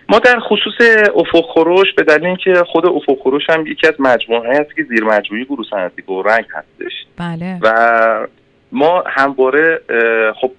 ما 0.10 0.20
در 0.20 0.40
خصوص 0.40 0.74
افق 1.16 1.46
خروش 1.54 1.94
به 1.94 2.04
دلیل 2.04 2.26
اینکه 2.26 2.54
خود 2.68 2.86
افق 2.86 3.22
خروش 3.24 3.50
هم 3.50 3.68
یکی 3.68 3.88
از 3.88 3.94
مجموعه 4.00 4.60
هست 4.60 4.76
که 4.76 4.84
زیر 4.84 5.04
مجموعه 5.04 5.44
گروه 5.44 5.66
صنعتی 5.70 6.04
رنگ 6.26 6.46
هستش. 6.54 7.06
بله. 7.18 7.60
و 7.62 8.28
ما 8.72 9.04
همواره 9.08 9.80
خب 10.42 10.52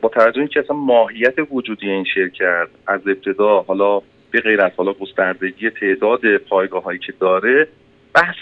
با 0.00 0.08
توجه 0.08 0.38
اینکه 0.38 0.60
اصلا 0.60 0.76
ماهیت 0.76 1.34
وجودی 1.50 1.90
این 1.90 2.04
شرکت 2.14 2.68
از 2.86 3.00
ابتدا 3.06 3.60
حالا 3.62 4.00
به 4.30 4.40
غیر 4.40 4.60
از 4.60 4.72
حالا 4.76 4.92
گستردگی 4.92 5.70
تعداد 5.70 6.36
پایگاه 6.36 6.82
هایی 6.82 6.98
که 6.98 7.12
داره 7.20 7.68
بحث 8.14 8.36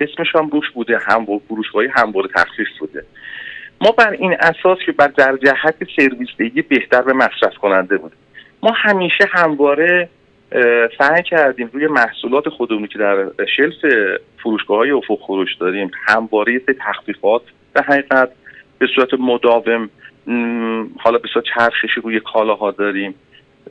اسمش 0.00 0.34
هم 0.34 0.48
روش 0.48 0.70
بوده 0.70 0.98
هم 0.98 1.26
فروشگاهی 1.48 1.88
همواره 1.94 2.28
تخصیص 2.34 2.78
بوده 2.80 3.04
ما 3.82 3.90
بر 3.90 4.10
این 4.10 4.36
اساس 4.40 4.78
که 4.86 4.92
بر 4.92 5.06
در 5.06 5.36
جهت 5.36 5.76
سرویسدهی 5.96 6.62
بهتر 6.62 7.02
به 7.02 7.12
مصرف 7.12 7.54
کننده 7.60 7.96
بود 7.98 8.12
ما 8.62 8.70
همیشه 8.70 9.24
همواره 9.30 10.08
سعی 10.98 11.22
کردیم 11.22 11.70
روی 11.72 11.86
محصولات 11.86 12.48
خودمونی 12.48 12.88
که 12.88 12.98
در 12.98 13.26
شلف 13.56 13.94
فروشگاه 14.42 14.78
های 14.78 14.90
افق 14.90 15.18
فروش 15.26 15.54
داریم 15.54 15.90
همواره 16.06 16.60
تخفیفات 16.78 17.42
به 17.72 17.82
حقیقت 17.82 18.28
به 18.78 18.86
صورت 18.94 19.08
مداوم 19.18 19.90
حالا 20.98 21.18
به 21.18 21.28
صورت 21.34 21.44
چرخشی 21.54 22.00
روی 22.02 22.20
کالاها 22.20 22.70
داریم. 22.70 23.14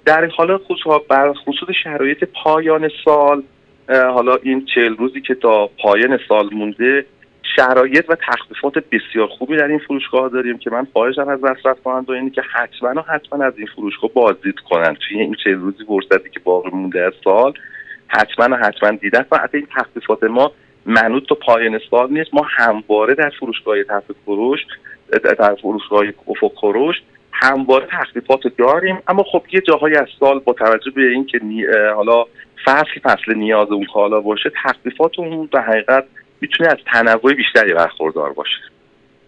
در 0.06 0.26
حال 0.26 0.58
خصوص 0.58 1.02
بر 1.10 1.34
خصوص 1.34 1.70
شرایط 1.84 2.24
پایان 2.44 2.90
سال 3.06 3.44
حالا 3.90 4.36
این 4.44 4.66
چهل 4.66 4.96
روزی 4.98 5.22
که 5.22 5.36
تا 5.36 5.70
پایان 5.84 6.20
سال 6.28 6.50
مونده 6.54 7.06
شرایط 7.56 8.06
و 8.10 8.16
تخفیفات 8.16 8.74
بسیار 8.92 9.28
خوبی 9.28 9.58
در 9.58 9.68
این 9.68 9.80
فروشگاه 9.80 10.30
داریم 10.30 10.58
که 10.58 10.70
من 10.70 10.88
خواهشم 10.94 11.28
از 11.28 11.44
مصرف 11.44 11.82
کننده 11.84 12.14
اینه 12.14 12.30
که 12.30 12.42
حتما 12.54 13.02
و 13.02 13.02
حتما 13.02 13.46
از 13.46 13.54
این 13.58 13.68
فروشگاه 13.76 14.12
بازدید 14.14 14.60
کنن. 14.70 14.96
توی 14.96 15.20
این 15.20 15.36
چه 15.44 15.52
روزی 15.52 15.86
فرصتی 15.88 16.30
که 16.30 16.40
باقی 16.40 16.70
مونده 16.70 17.02
از 17.02 17.14
سال 17.24 17.54
حتما 18.08 18.56
و 18.56 18.58
حتما 18.58 18.92
دیدن. 18.92 19.26
و 19.32 19.38
حتی 19.38 19.58
این 19.58 19.68
تخفیفات 19.76 20.24
ما 20.24 20.52
منوط 20.86 21.24
تا 21.30 21.36
پایان 21.36 21.80
سال 21.92 22.14
نیست. 22.14 22.34
ما 22.34 22.48
همواره 22.58 23.16
در 23.16 23.32
فروشگاه 23.40 23.84
تخفیف 23.84 24.16
فروش 24.26 24.60
در 25.24 25.56
فروشگاه 25.56 26.06
افق 26.28 26.52
فروش 26.62 26.96
همواره 27.32 27.88
تخفیفات 27.92 28.40
داریم. 28.58 29.00
اما 29.08 29.24
خب 29.24 29.44
یه 29.52 29.62
جاهای 29.62 29.96
از 29.96 30.08
سال 30.20 30.40
با 30.40 30.54
توجه 30.54 30.92
به 30.92 31.02
اینکه 31.02 31.40
حالا 31.96 32.26
فصل 32.66 33.00
فصل 33.04 33.34
نیاز 33.36 33.72
اون 33.72 33.86
کالا 33.94 34.22
باشه 34.22 34.52
تخفیفات 34.64 35.20
اون 35.20 35.50
به 35.52 35.62
حقیقت 35.62 36.06
می‌تونه 36.42 36.70
از 36.70 36.78
تنوع 36.86 37.34
بیشتری 37.34 37.74
برخوردار 37.74 38.34
باشه. 38.34 38.62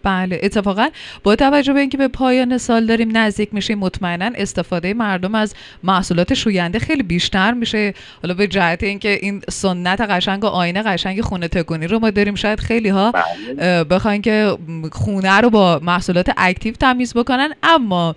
بله 0.04 0.40
اتفاقا 0.42 0.88
با 1.22 1.36
توجه 1.36 1.72
به 1.72 1.80
اینکه 1.80 1.98
به 1.98 2.08
پایان 2.08 2.58
سال 2.58 2.86
داریم 2.86 3.16
نزدیک 3.16 3.54
میشه 3.54 3.74
مطمئنا 3.74 4.30
استفاده 4.34 4.94
مردم 4.94 5.34
از 5.34 5.54
محصولات 5.82 6.34
شوینده 6.34 6.78
خیلی 6.78 7.02
بیشتر 7.02 7.52
میشه 7.52 7.94
حالا 8.22 8.34
به 8.34 8.46
جهت 8.46 8.82
اینکه 8.82 9.18
این 9.22 9.42
سنت 9.48 10.00
قشنگ 10.00 10.44
و 10.44 10.46
آینه 10.46 10.82
قشنگ 10.82 11.20
خونه 11.20 11.48
تکونی 11.48 11.86
رو 11.86 11.98
ما 11.98 12.10
داریم 12.10 12.34
شاید 12.34 12.60
خیلی 12.60 12.88
ها 12.88 13.12
بله. 13.12 13.84
بخواین 13.84 14.22
که 14.22 14.58
خونه 14.92 15.40
رو 15.40 15.50
با 15.50 15.80
محصولات 15.82 16.30
اکتیو 16.36 16.74
تمیز 16.74 17.14
بکنن 17.14 17.54
اما 17.62 18.16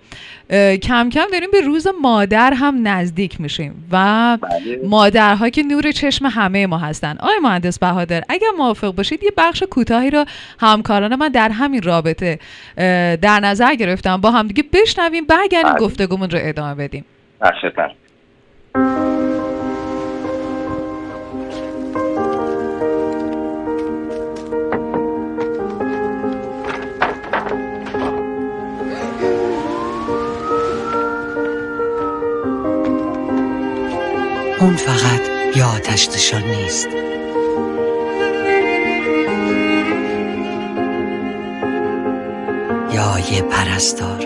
کم 0.82 1.10
کم 1.10 1.26
داریم 1.32 1.50
به 1.52 1.60
روز 1.60 1.86
مادر 2.02 2.52
هم 2.52 2.88
نزدیک 2.88 3.40
میشیم 3.40 3.88
و 3.92 4.38
بله. 4.42 4.80
مادرها 4.84 5.48
که 5.48 5.62
نور 5.62 5.92
چشم 5.92 6.26
همه 6.26 6.66
ما 6.66 6.78
هستن 6.78 7.16
آقای 7.20 7.38
مهندس 7.42 7.78
بهادر 7.78 8.24
اگر 8.28 8.48
موافق 8.58 8.94
باشید 8.94 9.22
یه 9.22 9.32
بخش 9.36 9.62
کوتاهی 9.70 10.10
رو 10.10 10.24
همکاران 10.60 11.14
من 11.14 11.28
در 11.28 11.48
همین 11.48 11.77
رابطه 11.80 12.38
در 13.16 13.40
نظر 13.40 13.74
گرفتم. 13.74 14.16
با 14.20 14.30
هم 14.30 14.46
دیگه 14.46 14.64
بشنویم 14.72 15.26
برگردیم 15.26 15.72
بله. 15.72 15.80
گفتگومون 15.80 16.30
رو 16.30 16.38
ادامه 16.42 16.74
بدیم. 16.74 17.04
اون 34.60 34.76
فقط 34.76 35.56
یه 35.56 35.64
آتش 35.64 36.08
نشان 36.08 36.42
نیست. 36.42 37.07
یه 43.32 43.42
پرستار. 43.42 44.22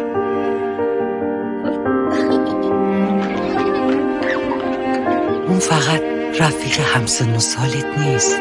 اون 5.48 5.58
فقط 5.58 6.02
رفیق 6.40 6.80
همسن 6.80 7.36
و 7.36 7.38
سالت 7.38 7.98
نیست. 7.98 8.40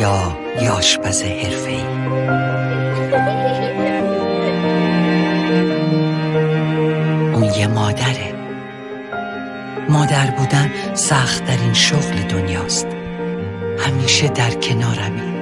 یا 0.00 0.38
یه 0.62 0.70
آشپز 0.70 1.22
مادره. 7.66 8.34
مادر 9.88 10.30
بودن 10.30 10.70
سخت 10.94 11.44
در 11.44 11.56
این 11.62 11.72
شغل 11.72 12.22
دنیاست. 12.28 12.93
همیشه 13.78 14.28
در 14.28 14.50
کنارمی. 14.50 15.33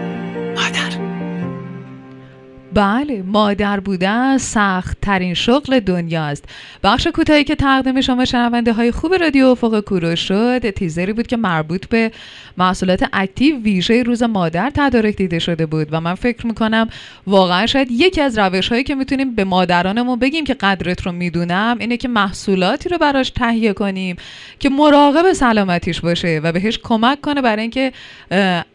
بله 2.75 3.23
مادر 3.27 3.81
بودن 3.81 4.39
سخت 4.39 4.97
ترین 5.03 5.35
شغل 5.35 5.81
دنیاست. 5.81 6.45
بخش 6.83 7.07
کوتاهی 7.07 7.45
که 7.45 7.55
تقدیم 7.55 8.01
شما 8.01 8.25
شنونده 8.25 8.73
های 8.73 8.91
خوب 8.91 9.15
رادیو 9.15 9.47
افق 9.47 9.81
کوروش 9.81 10.21
شد 10.29 10.71
تیزری 10.71 11.13
بود 11.13 11.27
که 11.27 11.37
مربوط 11.37 11.87
به 11.87 12.13
محصولات 12.59 13.09
اکتیو 13.13 13.57
ویژه 13.57 14.03
روز 14.03 14.23
مادر 14.23 14.73
تدارک 14.75 15.17
دیده 15.17 15.39
شده 15.39 15.67
بود 15.67 15.89
و 15.91 16.01
من 16.01 16.15
فکر 16.15 16.47
می‌کنم 16.47 16.89
واقعا 17.27 17.67
شاید 17.67 17.91
یکی 17.91 18.21
از 18.21 18.39
روش 18.39 18.69
هایی 18.69 18.85
که 18.85 18.95
می‌تونیم 18.95 19.35
به 19.35 19.45
مادرانمون 19.45 20.19
بگیم 20.19 20.45
که 20.45 20.55
قدرت 20.55 21.03
رو 21.03 21.13
می‌دونم 21.13 21.77
اینه 21.81 21.97
که 21.97 22.09
محصولاتی 22.09 22.89
رو 22.89 22.99
براش 22.99 23.31
تهیه 23.31 23.73
کنیم 23.73 24.17
که 24.59 24.69
مراقب 24.71 25.33
سلامتیش 25.33 26.01
باشه 26.01 26.41
و 26.43 26.53
بهش 26.53 26.79
کمک 26.83 27.21
کنه 27.21 27.43
برای 27.43 27.63
اینکه 27.63 27.93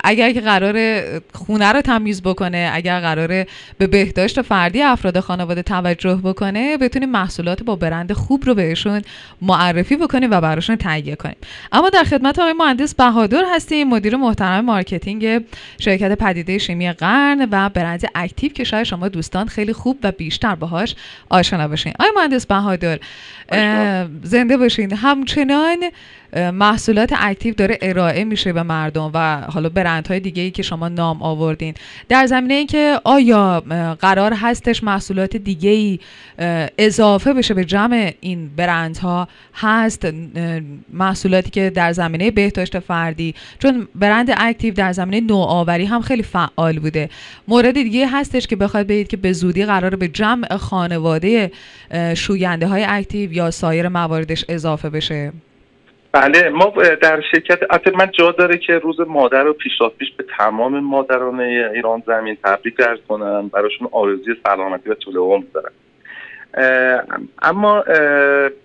اگر 0.03 0.31
که 0.31 0.41
قرار 0.41 1.01
خونه 1.33 1.71
رو 1.71 1.81
تمیز 1.81 2.21
بکنه 2.21 2.71
اگر 2.73 2.99
قراره 2.99 3.47
به 3.77 3.86
به 3.87 4.03
بهداشت 4.03 4.41
فردی 4.41 4.81
افراد 4.81 5.19
خانواده 5.19 5.61
توجه 5.61 6.15
بکنه 6.23 6.77
بتونیم 6.77 7.09
محصولات 7.09 7.63
با 7.63 7.75
برند 7.75 8.13
خوب 8.13 8.45
رو 8.45 8.55
بهشون 8.55 9.01
معرفی 9.41 9.95
بکنیم 9.95 10.31
و 10.31 10.41
براشون 10.41 10.75
تهیه 10.75 11.15
کنیم. 11.15 11.35
اما 11.71 11.89
در 11.89 12.03
خدمت 12.03 12.39
آقای 12.39 12.53
مهندس 12.53 12.95
بهادر 12.95 13.43
هستیم 13.55 13.87
مدیر 13.87 14.15
محترم 14.15 14.65
مارکتینگ 14.65 15.45
شرکت 15.79 16.17
پدیده 16.17 16.57
شیمی 16.57 16.91
قرن 16.91 17.47
و 17.51 17.69
برند 17.69 18.01
اکتیو 18.15 18.51
که 18.51 18.63
شاید 18.63 18.83
شما 18.83 19.07
دوستان 19.07 19.47
خیلی 19.47 19.73
خوب 19.73 19.97
و 20.03 20.11
بیشتر 20.11 20.55
باهاش 20.55 20.95
آشنا 21.29 21.67
بشین 21.67 21.93
آقای 21.99 22.11
مهندس 22.15 22.45
بهادر 22.45 22.99
زنده 24.23 24.57
باشین. 24.57 24.93
همچنان 24.93 25.77
محصولات 26.53 27.13
اکتیو 27.17 27.53
داره 27.53 27.77
ارائه 27.81 28.23
میشه 28.23 28.53
به 28.53 28.63
مردم 28.63 29.11
و 29.13 29.41
حالا 29.41 29.69
برندهای 29.69 30.19
دیگه 30.19 30.43
ای 30.43 30.51
که 30.51 30.63
شما 30.63 30.89
نام 30.89 31.23
آوردین. 31.23 31.73
در 32.09 32.25
زمینه 32.25 32.53
ای 32.53 32.65
که 32.65 32.99
آیا 33.03 33.63
قرار 33.99 34.33
هستش 34.33 34.83
محصولات 34.83 35.37
دیگه 35.37 35.69
ای 35.69 35.99
اضافه 36.77 37.33
بشه 37.33 37.53
به 37.53 37.65
جمع 37.65 38.13
این 38.19 38.49
برندها؟ 38.55 39.27
هست 39.53 40.07
محصولاتی 40.93 41.49
که 41.49 41.69
در 41.69 41.93
زمینه 41.93 42.31
بهداشت 42.31 42.79
فردی؟ 42.79 43.35
چون 43.59 43.87
برند 43.95 44.29
اکتیو 44.37 44.73
در 44.73 44.91
زمینه 44.93 45.27
نوآوری 45.27 45.85
هم 45.85 46.01
خیلی 46.01 46.23
فعال 46.23 46.79
بوده. 46.79 47.09
مورد 47.47 47.73
دیگه 47.73 48.07
هستش 48.07 48.47
که 48.47 48.55
بخواد 48.55 48.87
بگید 48.87 49.07
که 49.07 49.17
به 49.17 49.33
زودی 49.33 49.65
قرار 49.65 49.95
به 49.95 50.07
جمع 50.07 50.57
خانواده 50.57 51.51
شوینده 52.15 52.67
های 52.67 52.85
اکتیو 52.87 53.33
یا 53.33 53.51
سایر 53.51 53.87
مواردش 53.87 54.45
اضافه 54.49 54.89
بشه. 54.89 55.33
بله 56.11 56.49
ما 56.49 56.73
در 57.01 57.21
شرکت 57.31 57.59
اصلا 57.69 57.93
من 57.97 58.11
جا 58.11 58.31
داره 58.31 58.57
که 58.57 58.73
روز 58.73 58.99
مادر 58.99 59.43
رو 59.43 59.53
پیش 59.53 59.73
پیش 59.99 60.11
به 60.17 60.25
تمام 60.37 60.79
مادران 60.79 61.39
ایران 61.39 62.03
زمین 62.07 62.37
تبریک 62.43 62.75
درد 62.75 62.99
کنم. 63.07 63.47
براشون 63.47 63.87
آرزوی 63.91 64.35
سلامتی 64.43 64.89
و 64.89 64.93
طول 64.93 65.17
عمر 65.17 65.45
دارم. 65.53 65.71
اما 67.41 67.83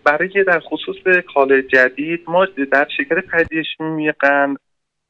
برای 0.05 0.45
در 0.47 0.61
خصوص 0.61 0.97
کال 1.35 1.63
جدید 1.63 2.21
ما 2.27 2.47
در 2.73 2.87
شرکت 2.97 3.27
پدیش 3.27 3.67
میقن 3.81 4.57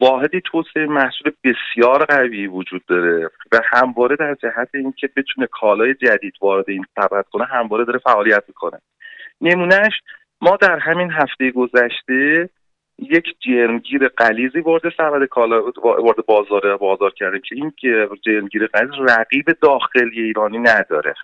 واحدی 0.01 0.41
توسعه 0.45 0.87
محصول 0.87 1.33
بسیار 1.45 2.05
قوی 2.05 2.47
وجود 2.47 2.83
داره 2.89 3.31
و 3.53 3.61
همواره 3.65 4.17
در 4.17 4.35
جهت 4.35 4.69
اینکه 4.75 5.09
بتونه 5.17 5.47
کالای 5.47 5.95
جدید 5.95 6.35
وارد 6.41 6.65
این 6.69 6.85
سبد 6.95 7.25
کنه 7.33 7.45
همواره 7.45 7.85
داره 7.85 7.99
فعالیت 7.99 8.45
می‌کنه. 8.49 8.79
نمونهش 9.41 9.93
ما 10.43 10.57
در 10.57 10.79
همین 10.79 11.11
هفته 11.11 11.51
گذشته 11.51 12.49
یک 12.99 13.25
جرمگیر 13.41 14.09
قلیزی 14.09 14.61
وارد 14.61 14.83
سبد 14.97 15.25
کالا 15.29 15.63
وارد 15.85 16.27
بازار 16.27 16.77
بازار 16.77 17.11
کرده 17.11 17.41
که 17.41 17.55
این 17.55 17.73
جرمگیر 18.23 18.67
قلیز 18.67 18.91
رقیب 19.09 19.45
داخلی 19.63 20.23
ایرانی 20.23 20.59
نداره. 20.59 21.15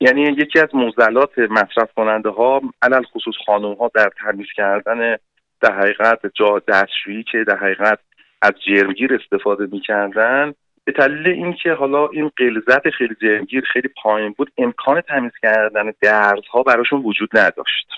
یعنی 0.00 0.22
یکی 0.22 0.58
از 0.58 0.68
موزلات 0.74 1.38
مصرف 1.38 1.92
کننده 1.96 2.28
ها 2.28 2.60
علل 2.82 3.02
خصوص 3.02 3.34
خانم 3.46 3.74
ها 3.74 3.90
در 3.94 4.10
تمیز 4.24 4.46
کردن 4.56 5.16
در 5.60 5.78
حقیقت 5.78 6.20
جا 6.34 6.62
دستشویی 6.68 7.22
که 7.22 7.44
در 7.44 7.56
حقیقت 7.56 7.98
از 8.42 8.52
جرمگیر 8.66 9.14
استفاده 9.14 9.66
می‌کردن 9.72 10.54
به 10.84 10.92
دلیل 10.92 11.28
اینکه 11.28 11.72
حالا 11.72 12.08
این 12.08 12.30
قلزت 12.36 12.90
خیلی 12.90 13.14
جرمگیر 13.22 13.64
خیلی 13.72 13.88
پایین 14.02 14.34
بود 14.38 14.52
امکان 14.58 15.00
تمیز 15.00 15.32
کردن 15.42 15.92
درزها 16.00 16.62
براشون 16.62 17.02
وجود 17.02 17.38
نداشت. 17.38 17.88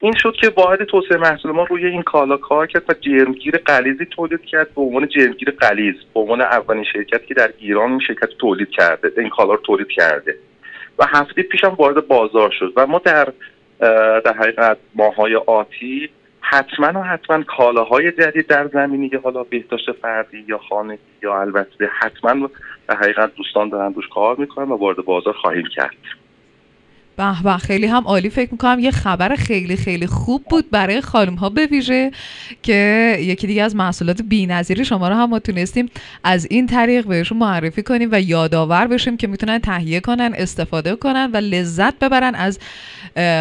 این 0.00 0.14
شد 0.16 0.34
که 0.40 0.52
واحد 0.56 0.84
توسعه 0.84 1.18
محصول 1.18 1.52
ما 1.52 1.64
روی 1.64 1.86
این 1.86 2.02
کالا 2.02 2.36
کار 2.36 2.66
کرد 2.66 2.82
و 2.88 2.94
جرمگیر 3.00 3.56
قلیزی 3.56 4.04
تولید 4.04 4.44
کرد 4.44 4.74
به 4.74 4.80
عنوان 4.80 5.08
جرمگیر 5.08 5.50
قلیز 5.50 5.94
به 6.14 6.20
عنوان 6.20 6.40
اولین 6.40 6.84
شرکت 6.92 7.26
که 7.26 7.34
در 7.34 7.52
ایران 7.58 7.90
این 7.90 8.00
شرکت 8.00 8.28
تولید 8.38 8.70
کرده 8.70 9.12
این 9.20 9.28
کالا 9.28 9.54
رو 9.54 9.60
تولید 9.60 9.88
کرده. 9.88 10.38
و 10.98 11.06
هفته 11.08 11.42
پیشم 11.42 11.74
وارد 11.78 12.06
بازار 12.06 12.50
شد 12.58 12.72
و 12.76 12.86
ما 12.86 13.00
در 13.04 13.32
در 14.24 14.32
حقیقت 14.32 14.76
ماهای 14.94 15.36
آتی 15.36 16.10
حتما 16.40 17.00
و 17.00 17.02
حتما 17.02 17.42
کالاهای 17.42 18.12
جدید 18.12 18.46
در 18.46 18.68
زمینی 18.68 19.10
حالا 19.24 19.42
بهداشت 19.42 19.92
فردی 19.92 20.44
یا 20.48 20.58
خانگی 20.58 21.00
یا 21.22 21.40
البته 21.40 21.90
حتما 21.98 22.50
در 22.88 22.96
حقیقت 22.96 23.34
دوستان 23.34 23.68
دارن 23.68 23.94
روش 23.94 24.08
کار 24.08 24.36
می‌کنن 24.36 24.68
و 24.68 24.76
وارد 24.76 24.96
بازار 24.96 25.34
خواهیم 25.34 25.66
کرد. 25.76 25.96
به 27.16 27.42
به 27.44 27.56
خیلی 27.56 27.86
هم 27.86 28.04
عالی. 28.04 28.30
فکر 28.30 28.48
می‌کنم 28.52 28.78
یه 28.78 28.90
خبر 28.90 29.36
خیلی 29.36 29.76
خیلی 29.76 30.06
خوب 30.06 30.44
بود 30.50 30.70
برای 30.70 31.00
خانم 31.00 31.34
ها 31.34 31.48
به 31.48 31.66
ویژه 31.66 32.10
که 32.62 33.16
یکی 33.20 33.46
دیگه 33.46 33.62
از 33.62 33.76
محصولات 33.76 34.22
بی‌نظیر 34.22 34.82
شما 34.82 35.08
رو 35.08 35.14
هم 35.14 35.30
ما 35.30 35.38
تونستیم 35.38 35.90
از 36.24 36.46
این 36.50 36.66
طریق 36.66 37.06
بهشون 37.06 37.38
معرفی 37.38 37.82
کنیم 37.82 38.08
و 38.12 38.20
یادآور 38.20 38.86
بشیم 38.86 39.16
که 39.16 39.26
می‌تونن 39.26 39.58
تهیه 39.58 40.00
کنن 40.00 40.32
استفاده 40.36 40.96
کنن 40.96 41.30
و 41.32 41.36
لذت 41.36 41.98
ببرن 41.98 42.34
از 42.34 42.58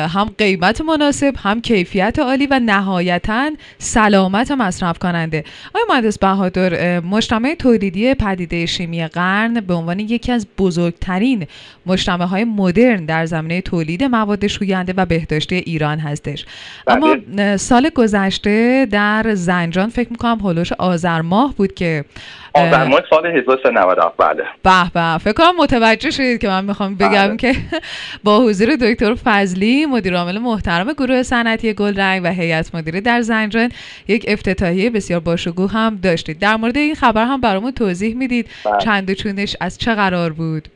هم 0.09 0.29
قیمت 0.37 0.81
مناسب 0.81 1.33
هم 1.37 1.61
کیفیت 1.61 2.19
عالی 2.19 2.47
و 2.47 2.59
نهایتا 2.65 3.51
سلامت 3.77 4.51
مصرف 4.51 4.99
کننده. 4.99 5.43
آیا 5.73 5.85
مهندس 5.89 6.19
بهادر 6.19 6.99
مجتمع 6.99 7.55
تولیدی 7.59 8.13
پدیده 8.13 8.65
شیمی 8.65 9.07
قرن 9.07 9.53
به 9.53 9.73
عنوان 9.73 9.99
یکی 9.99 10.31
از 10.31 10.47
بزرگترین 10.57 11.47
مجتمع 11.85 12.25
های 12.25 12.43
مدرن 12.43 13.05
در 13.05 13.25
زمینه 13.25 13.61
تولید 13.65 14.03
مواد 14.03 14.47
شوینده 14.47 14.93
و 14.97 15.05
بهداشتی 15.05 15.55
ایران 15.55 15.99
هستش. 15.99 16.45
اما 16.87 17.15
بله. 17.15 17.57
سال 17.57 17.89
گذشته 17.89 18.87
در 18.91 19.25
زنجان 19.33 19.89
فکر 19.89 20.07
می‌کنم 20.11 20.39
هلوش 20.43 20.71
آذر 20.71 21.21
ماه 21.21 21.53
بود 21.55 21.73
که 21.73 22.05
آذر 22.53 22.83
ماه 22.83 23.01
سال 23.09 23.25
1397 23.25 24.17
بله. 24.17 24.43
به 24.63 24.91
به. 24.93 25.17
فکر 25.17 25.33
کنم 25.33 25.55
متوجه 25.59 26.11
شدید 26.11 26.41
که 26.41 26.47
من 26.47 26.65
می‌خوام 26.65 26.95
بگم 26.95 27.27
بله. 27.27 27.37
که 27.37 27.55
با 28.23 28.39
حضور 28.39 28.75
دکتر 28.75 29.15
فضلی 29.15 29.85
مدیر 29.85 30.17
عامل 30.17 30.37
محترم 30.37 30.93
گروه 30.93 31.23
صنعتی 31.23 31.73
گلرنگ 31.73 32.21
و 32.23 32.27
هیئت 32.27 32.75
مدیره 32.75 33.01
در 33.01 33.21
زنجان 33.21 33.69
یک 34.07 34.25
افتتاحیه 34.27 34.89
بسیار 34.89 35.19
باشکوه 35.19 35.71
هم 35.71 35.99
داشتید. 36.03 36.39
در 36.39 36.55
مورد 36.55 36.77
این 36.77 36.95
خبر 36.95 37.25
هم 37.25 37.41
برامون 37.41 37.71
توضیح 37.71 38.15
می‌دید. 38.15 38.47
بله. 38.65 38.77
چند 38.77 39.09
و 39.09 39.13
چونش 39.13 39.55
از 39.61 39.77
چه 39.77 39.95
قرار 39.95 40.33
بود؟ 40.33 40.67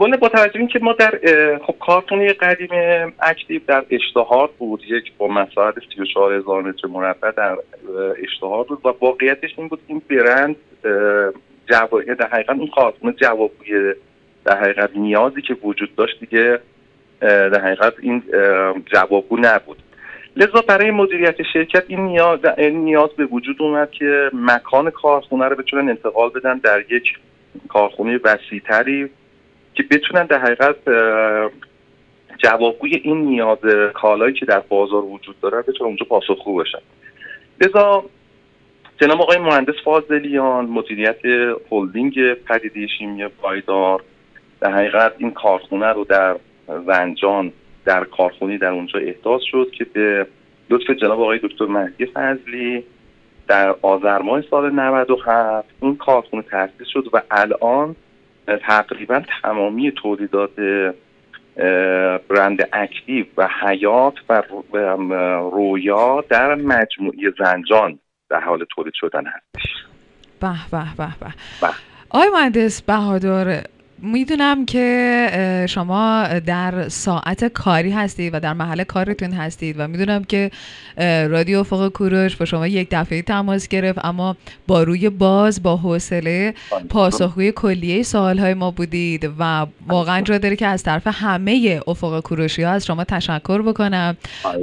بله 0.00 0.16
با 0.16 0.28
توجه 0.28 0.58
این 0.58 0.68
که 0.68 0.78
ما 0.78 0.92
در 0.92 1.20
خب 1.66 1.74
کارتونی 1.80 2.28
قدیم 2.28 2.68
اکتیو 3.20 3.60
در 3.66 3.84
اشتهار 3.90 4.50
بود 4.58 4.82
یک 4.88 5.12
با 5.18 5.28
مساحت 5.28 5.74
34 5.96 6.34
هزار 6.34 6.62
متر 6.62 6.88
مربع 6.88 7.30
در 7.30 7.56
اشتهار 8.22 8.64
بود 8.64 8.78
و 8.84 8.88
واقعیتش 9.00 9.50
این 9.58 9.68
بود 9.68 9.80
این 9.86 10.02
برند 10.10 10.56
جواب 11.70 12.14
در 12.14 12.28
حقیقت 12.28 12.58
این 12.58 12.70
کارتون 12.76 13.12
جوابگوی 13.12 13.94
در 14.44 14.60
حقیقت 14.60 14.90
نیازی 14.96 15.42
که 15.42 15.56
وجود 15.62 15.94
داشت 15.94 16.20
دیگه 16.20 16.58
در 17.20 17.60
حقیقت 17.60 17.94
این 18.02 18.22
جوابگو 18.86 19.36
نبود. 19.36 19.82
لذا 20.36 20.60
برای 20.68 20.90
مدیریت 20.90 21.42
شرکت 21.52 21.84
این 21.88 22.00
نیاز, 22.00 22.38
نیاز 22.58 23.10
به 23.16 23.24
وجود 23.24 23.56
اومد 23.62 23.90
که 23.90 24.30
مکان 24.32 24.90
کارخونه 24.90 25.44
رو 25.44 25.56
بتونن 25.56 25.88
انتقال 25.88 26.28
بدن 26.28 26.58
در 26.58 26.84
یک 26.90 27.18
کارخونه 27.68 28.20
وسیعتری. 28.24 29.10
که 29.74 29.82
بتونن 29.90 30.26
در 30.26 30.38
حقیقت 30.38 30.76
جوابگوی 32.38 32.94
این 33.04 33.16
نیاز 33.16 33.58
کالایی 33.94 34.34
که 34.34 34.46
در 34.46 34.60
بازار 34.60 35.04
وجود 35.04 35.40
داره 35.40 35.62
بتونن 35.62 35.88
اونجا 35.88 36.06
پاسخگو 36.08 36.56
بشن. 36.56 36.78
لذا 37.60 38.04
جناب 39.00 39.22
آقای 39.22 39.38
مهندس 39.38 39.74
فاضلیان 39.84 40.64
مدیریت 40.64 41.18
هلدینگ 41.70 42.34
پدیده 42.34 42.86
شیمی 42.86 43.28
پایدار 43.28 44.02
در 44.60 44.72
حقیقت 44.72 45.12
این 45.18 45.30
کارخونه 45.30 45.86
رو 45.86 46.04
در 46.04 46.36
زنجان 46.86 47.52
در 47.84 48.04
کارخونی 48.04 48.58
در 48.58 48.70
اونجا 48.70 48.98
احداث 48.98 49.42
شد 49.50 49.70
که 49.78 49.84
به 49.84 50.26
لطف 50.70 50.90
جناب 50.90 51.20
آقای 51.20 51.38
دکتر 51.38 51.64
مهدی 51.64 52.06
فضلی 52.06 52.84
در 53.48 53.74
آذر 53.82 54.18
ماه 54.18 54.42
سال 54.50 54.70
97 54.70 55.68
این 55.82 55.96
کارخونه 55.96 56.42
تأسیس 56.42 56.86
شد 56.92 57.08
و 57.12 57.22
الان 57.30 57.96
تقریبا 58.46 59.22
تمامی 59.42 59.92
تولیدات 59.92 60.50
برند 62.28 62.68
اکتیو 62.72 63.26
و 63.36 63.48
حیات 63.62 64.14
و 64.28 64.42
رویا 65.52 66.24
در 66.28 66.54
مجموعی 66.54 67.32
زنجان 67.38 67.98
در 68.30 68.40
حال 68.40 68.64
تولید 68.74 68.94
شدن 68.94 69.24
هستش 69.26 69.70
به 70.40 70.54
به 70.70 70.84
به 70.96 71.06
به 71.20 71.26
بله. 71.62 71.72
آقای 72.10 72.28
مهندس 72.34 72.82
بهادر 72.82 73.64
می‌دونم 74.04 74.66
که 74.66 75.66
شما 75.68 76.26
در 76.46 76.88
ساعت 76.88 77.44
کاری 77.44 77.90
هستید 77.90 78.34
و 78.34 78.40
در 78.40 78.52
محل 78.52 78.84
کارتون 78.84 79.32
هستید 79.32 79.76
و 79.78 79.88
می‌دونم 79.88 80.24
که 80.24 80.50
رادیو 81.28 81.58
افق 81.60 81.88
کوروش 81.88 82.36
با 82.36 82.44
شما 82.44 82.66
یک 82.66 82.88
دفعه 82.90 83.22
تماس 83.22 83.68
گرفت 83.68 84.04
اما 84.04 84.36
با 84.66 84.82
روی 84.82 85.10
باز 85.10 85.62
با 85.62 85.76
حوصله 85.76 86.54
پاسخگوی 86.88 87.52
کلیه 87.52 88.02
سوالهای 88.02 88.54
ما 88.54 88.70
بودید 88.70 89.30
و 89.38 89.66
واقعا 89.88 90.20
جا 90.20 90.38
داره 90.38 90.56
که 90.56 90.66
از 90.66 90.82
طرف 90.82 91.06
همه 91.06 91.80
افق 91.86 92.20
کوروشی 92.20 92.62
ها 92.62 92.70
از 92.70 92.86
شما 92.86 93.04
تشکر 93.04 93.62
بکنم. 93.62 94.16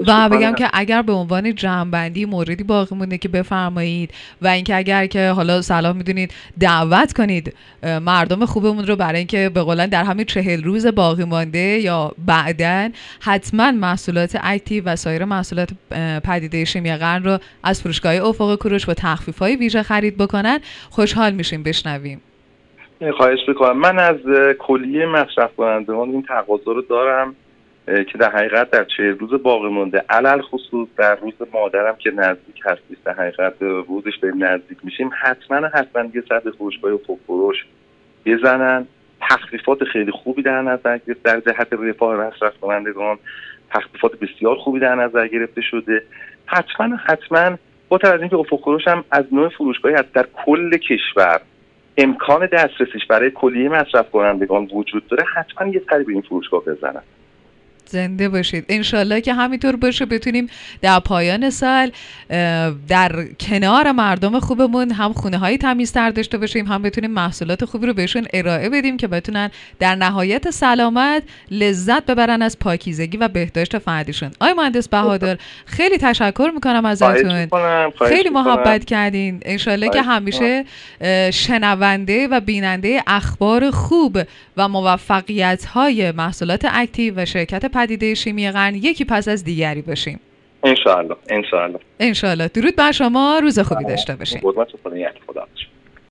و 0.07 0.29
بگم 0.29 0.55
که 0.55 0.69
اگر 0.73 1.01
به 1.01 1.13
عنوان 1.13 1.55
جمعبندی 1.55 2.25
موردی 2.25 2.63
باقی 2.63 2.95
مونده 2.95 3.17
که 3.17 3.29
بفرمایید 3.29 4.11
و 4.41 4.47
اینکه 4.47 4.75
اگر 4.75 5.05
که 5.05 5.29
حالا 5.29 5.61
سلام 5.61 5.97
می‌دونید 5.97 6.33
دعوت 6.59 7.13
کنید 7.13 7.53
مردم 7.83 8.45
خوبمون 8.45 8.87
رو 8.87 8.95
برای 8.95 9.25
که 9.31 9.51
به 9.53 9.61
قولن 9.61 9.85
در 9.85 10.03
همین 10.03 10.25
چهل 10.25 10.63
روز 10.63 10.87
باقی 10.87 11.23
مانده 11.23 11.59
یا 11.59 12.11
بعدا 12.27 12.89
حتما 13.21 13.71
محصولات 13.71 14.37
اکتیو 14.43 14.83
و 14.85 14.95
سایر 14.95 15.25
محصولات 15.25 15.69
پدیده 16.23 16.65
شیمی 16.65 16.97
قرن 16.97 17.23
رو 17.23 17.37
از 17.63 17.81
فروشگاه 17.81 18.15
افق 18.15 18.55
کوروش 18.55 18.85
با 18.85 18.93
تخفیف 18.93 19.39
های 19.39 19.55
ویژه 19.55 19.83
خرید 19.83 20.17
بکنن. 20.17 20.59
خوشحال 20.89 21.33
میشیم 21.33 21.63
بشنویم. 21.63 22.21
خواهش 23.17 23.39
بکنم 23.47 23.77
من 23.77 23.99
از 23.99 24.15
کلیه 24.59 25.05
مصرف 25.05 25.55
کنندگان 25.55 26.09
این 26.09 26.23
تقاضا 26.23 26.71
رو 26.71 26.81
دارم 26.81 27.35
که 27.85 28.17
در 28.19 28.31
حقیقت 28.31 28.69
در 28.71 28.85
چه 28.97 29.03
روز 29.03 29.43
باقی 29.43 29.67
مونده 29.67 30.03
علل 30.09 30.41
خصوص 30.41 30.87
در 30.97 31.15
روز 31.15 31.33
مادرم 31.53 31.95
که 31.99 32.11
نزدیک 32.11 32.61
هستید 32.65 32.97
در 33.05 33.13
حقیقت 33.13 33.53
روزش 33.61 34.17
داریم 34.21 34.43
نزدیک 34.43 34.77
میشیم. 34.83 35.09
حتما 35.21 35.67
حتما 35.67 36.03
یه 36.13 36.23
سطح 36.29 36.49
فروشگاه 36.57 36.91
فروش 37.27 37.65
بزنن. 38.25 38.87
تخفیفات 39.29 39.83
خیلی 39.83 40.11
خوبی 40.11 40.41
در 40.41 40.61
نظر 40.61 40.97
گرفت. 40.97 41.23
در 41.23 41.39
جهت 41.39 41.67
رفاه 41.71 42.15
مصرف 42.15 42.59
کنندگان 42.61 43.17
تخفیفات 43.69 44.19
بسیار 44.19 44.55
خوبی 44.55 44.79
در 44.79 44.95
نظر 44.95 45.27
گرفته 45.27 45.61
شده. 45.61 46.03
حتما 46.45 46.95
حتما 46.95 47.57
با 47.89 47.99
از 48.03 48.19
اینکه 48.19 48.35
افق 48.35 48.81
هم 48.87 49.03
از 49.11 49.25
نوع 49.31 49.49
فروشگاهی 49.49 49.95
هست 49.95 50.13
در 50.13 50.25
کل 50.45 50.77
کشور 50.77 51.41
امکان 51.97 52.45
دسترسیش 52.45 53.05
برای 53.09 53.31
کلیه 53.31 53.69
مصرف 53.69 54.11
کنندگان 54.11 54.69
وجود 54.73 55.07
داره 55.07 55.23
حتما 55.35 55.67
یه 55.67 55.81
سری 55.89 56.03
به 56.03 56.13
این 56.13 56.21
فروشگاه 56.21 56.63
بزنن. 56.65 57.01
زنده 57.91 58.29
باشید. 58.29 58.65
انشالله 58.69 59.21
که 59.21 59.33
همینطور 59.33 59.75
باشه 59.75 60.05
بتونیم 60.05 60.47
در 60.81 60.99
پایان 60.99 61.49
سال 61.49 61.91
در 62.87 63.25
کنار 63.39 63.91
مردم 63.91 64.39
خوبمون 64.39 64.91
هم 64.91 65.13
خونه 65.13 65.37
های 65.37 65.57
تمیزتر 65.57 66.09
داشته 66.09 66.37
باشیم 66.37 66.65
هم 66.65 66.81
بتونیم 66.81 67.11
محصولات 67.11 67.65
خوبی 67.65 67.87
رو 67.87 67.93
بهشون 67.93 68.27
ارائه 68.33 68.69
بدیم 68.69 68.97
که 68.97 69.07
بتونن 69.07 69.49
در 69.79 69.95
نهایت 69.95 70.49
سلامت 70.49 71.23
لذت 71.51 72.05
ببرن 72.05 72.41
از 72.41 72.59
پاکیزگی 72.59 73.17
و 73.17 73.27
بهداشت 73.27 73.77
فردیشون. 73.77 74.31
آی 74.39 74.53
مهندس 74.53 74.89
بهادر 74.89 75.37
خیلی 75.65 75.97
تشکر 75.97 76.51
می‌کنم 76.55 76.85
ازتون. 76.85 77.47
خیلی 78.07 78.29
محبت 78.29 78.85
کردین. 78.85 79.39
انشالله 79.45 79.89
که 79.89 80.01
همیشه 80.01 80.65
شنونده 81.33 82.27
و 82.27 82.39
بیننده 82.39 83.03
اخبار 83.07 83.71
خوب 83.71 84.19
و 84.57 84.67
موفقیت 84.67 85.65
های 85.65 86.11
محصولات 86.11 86.67
اکتیو 86.71 87.13
و 87.21 87.25
شرکت 87.25 87.65
پدیده 87.81 88.13
شیمی 88.13 88.51
قرن 88.51 88.75
یکی 88.75 89.05
پس 89.05 89.27
از 89.27 89.43
دیگری 89.43 89.81
باشیم. 89.81 90.19
انشاءالله 90.63 91.15
انشاءالله. 91.29 91.79
انشاءالله. 91.99 92.47
درود 92.47 92.75
بر 92.75 92.91
شما 92.91 93.39
روز 93.41 93.59
خوبی 93.59 93.85
داشته 93.85 94.15
باشیم 94.15 94.41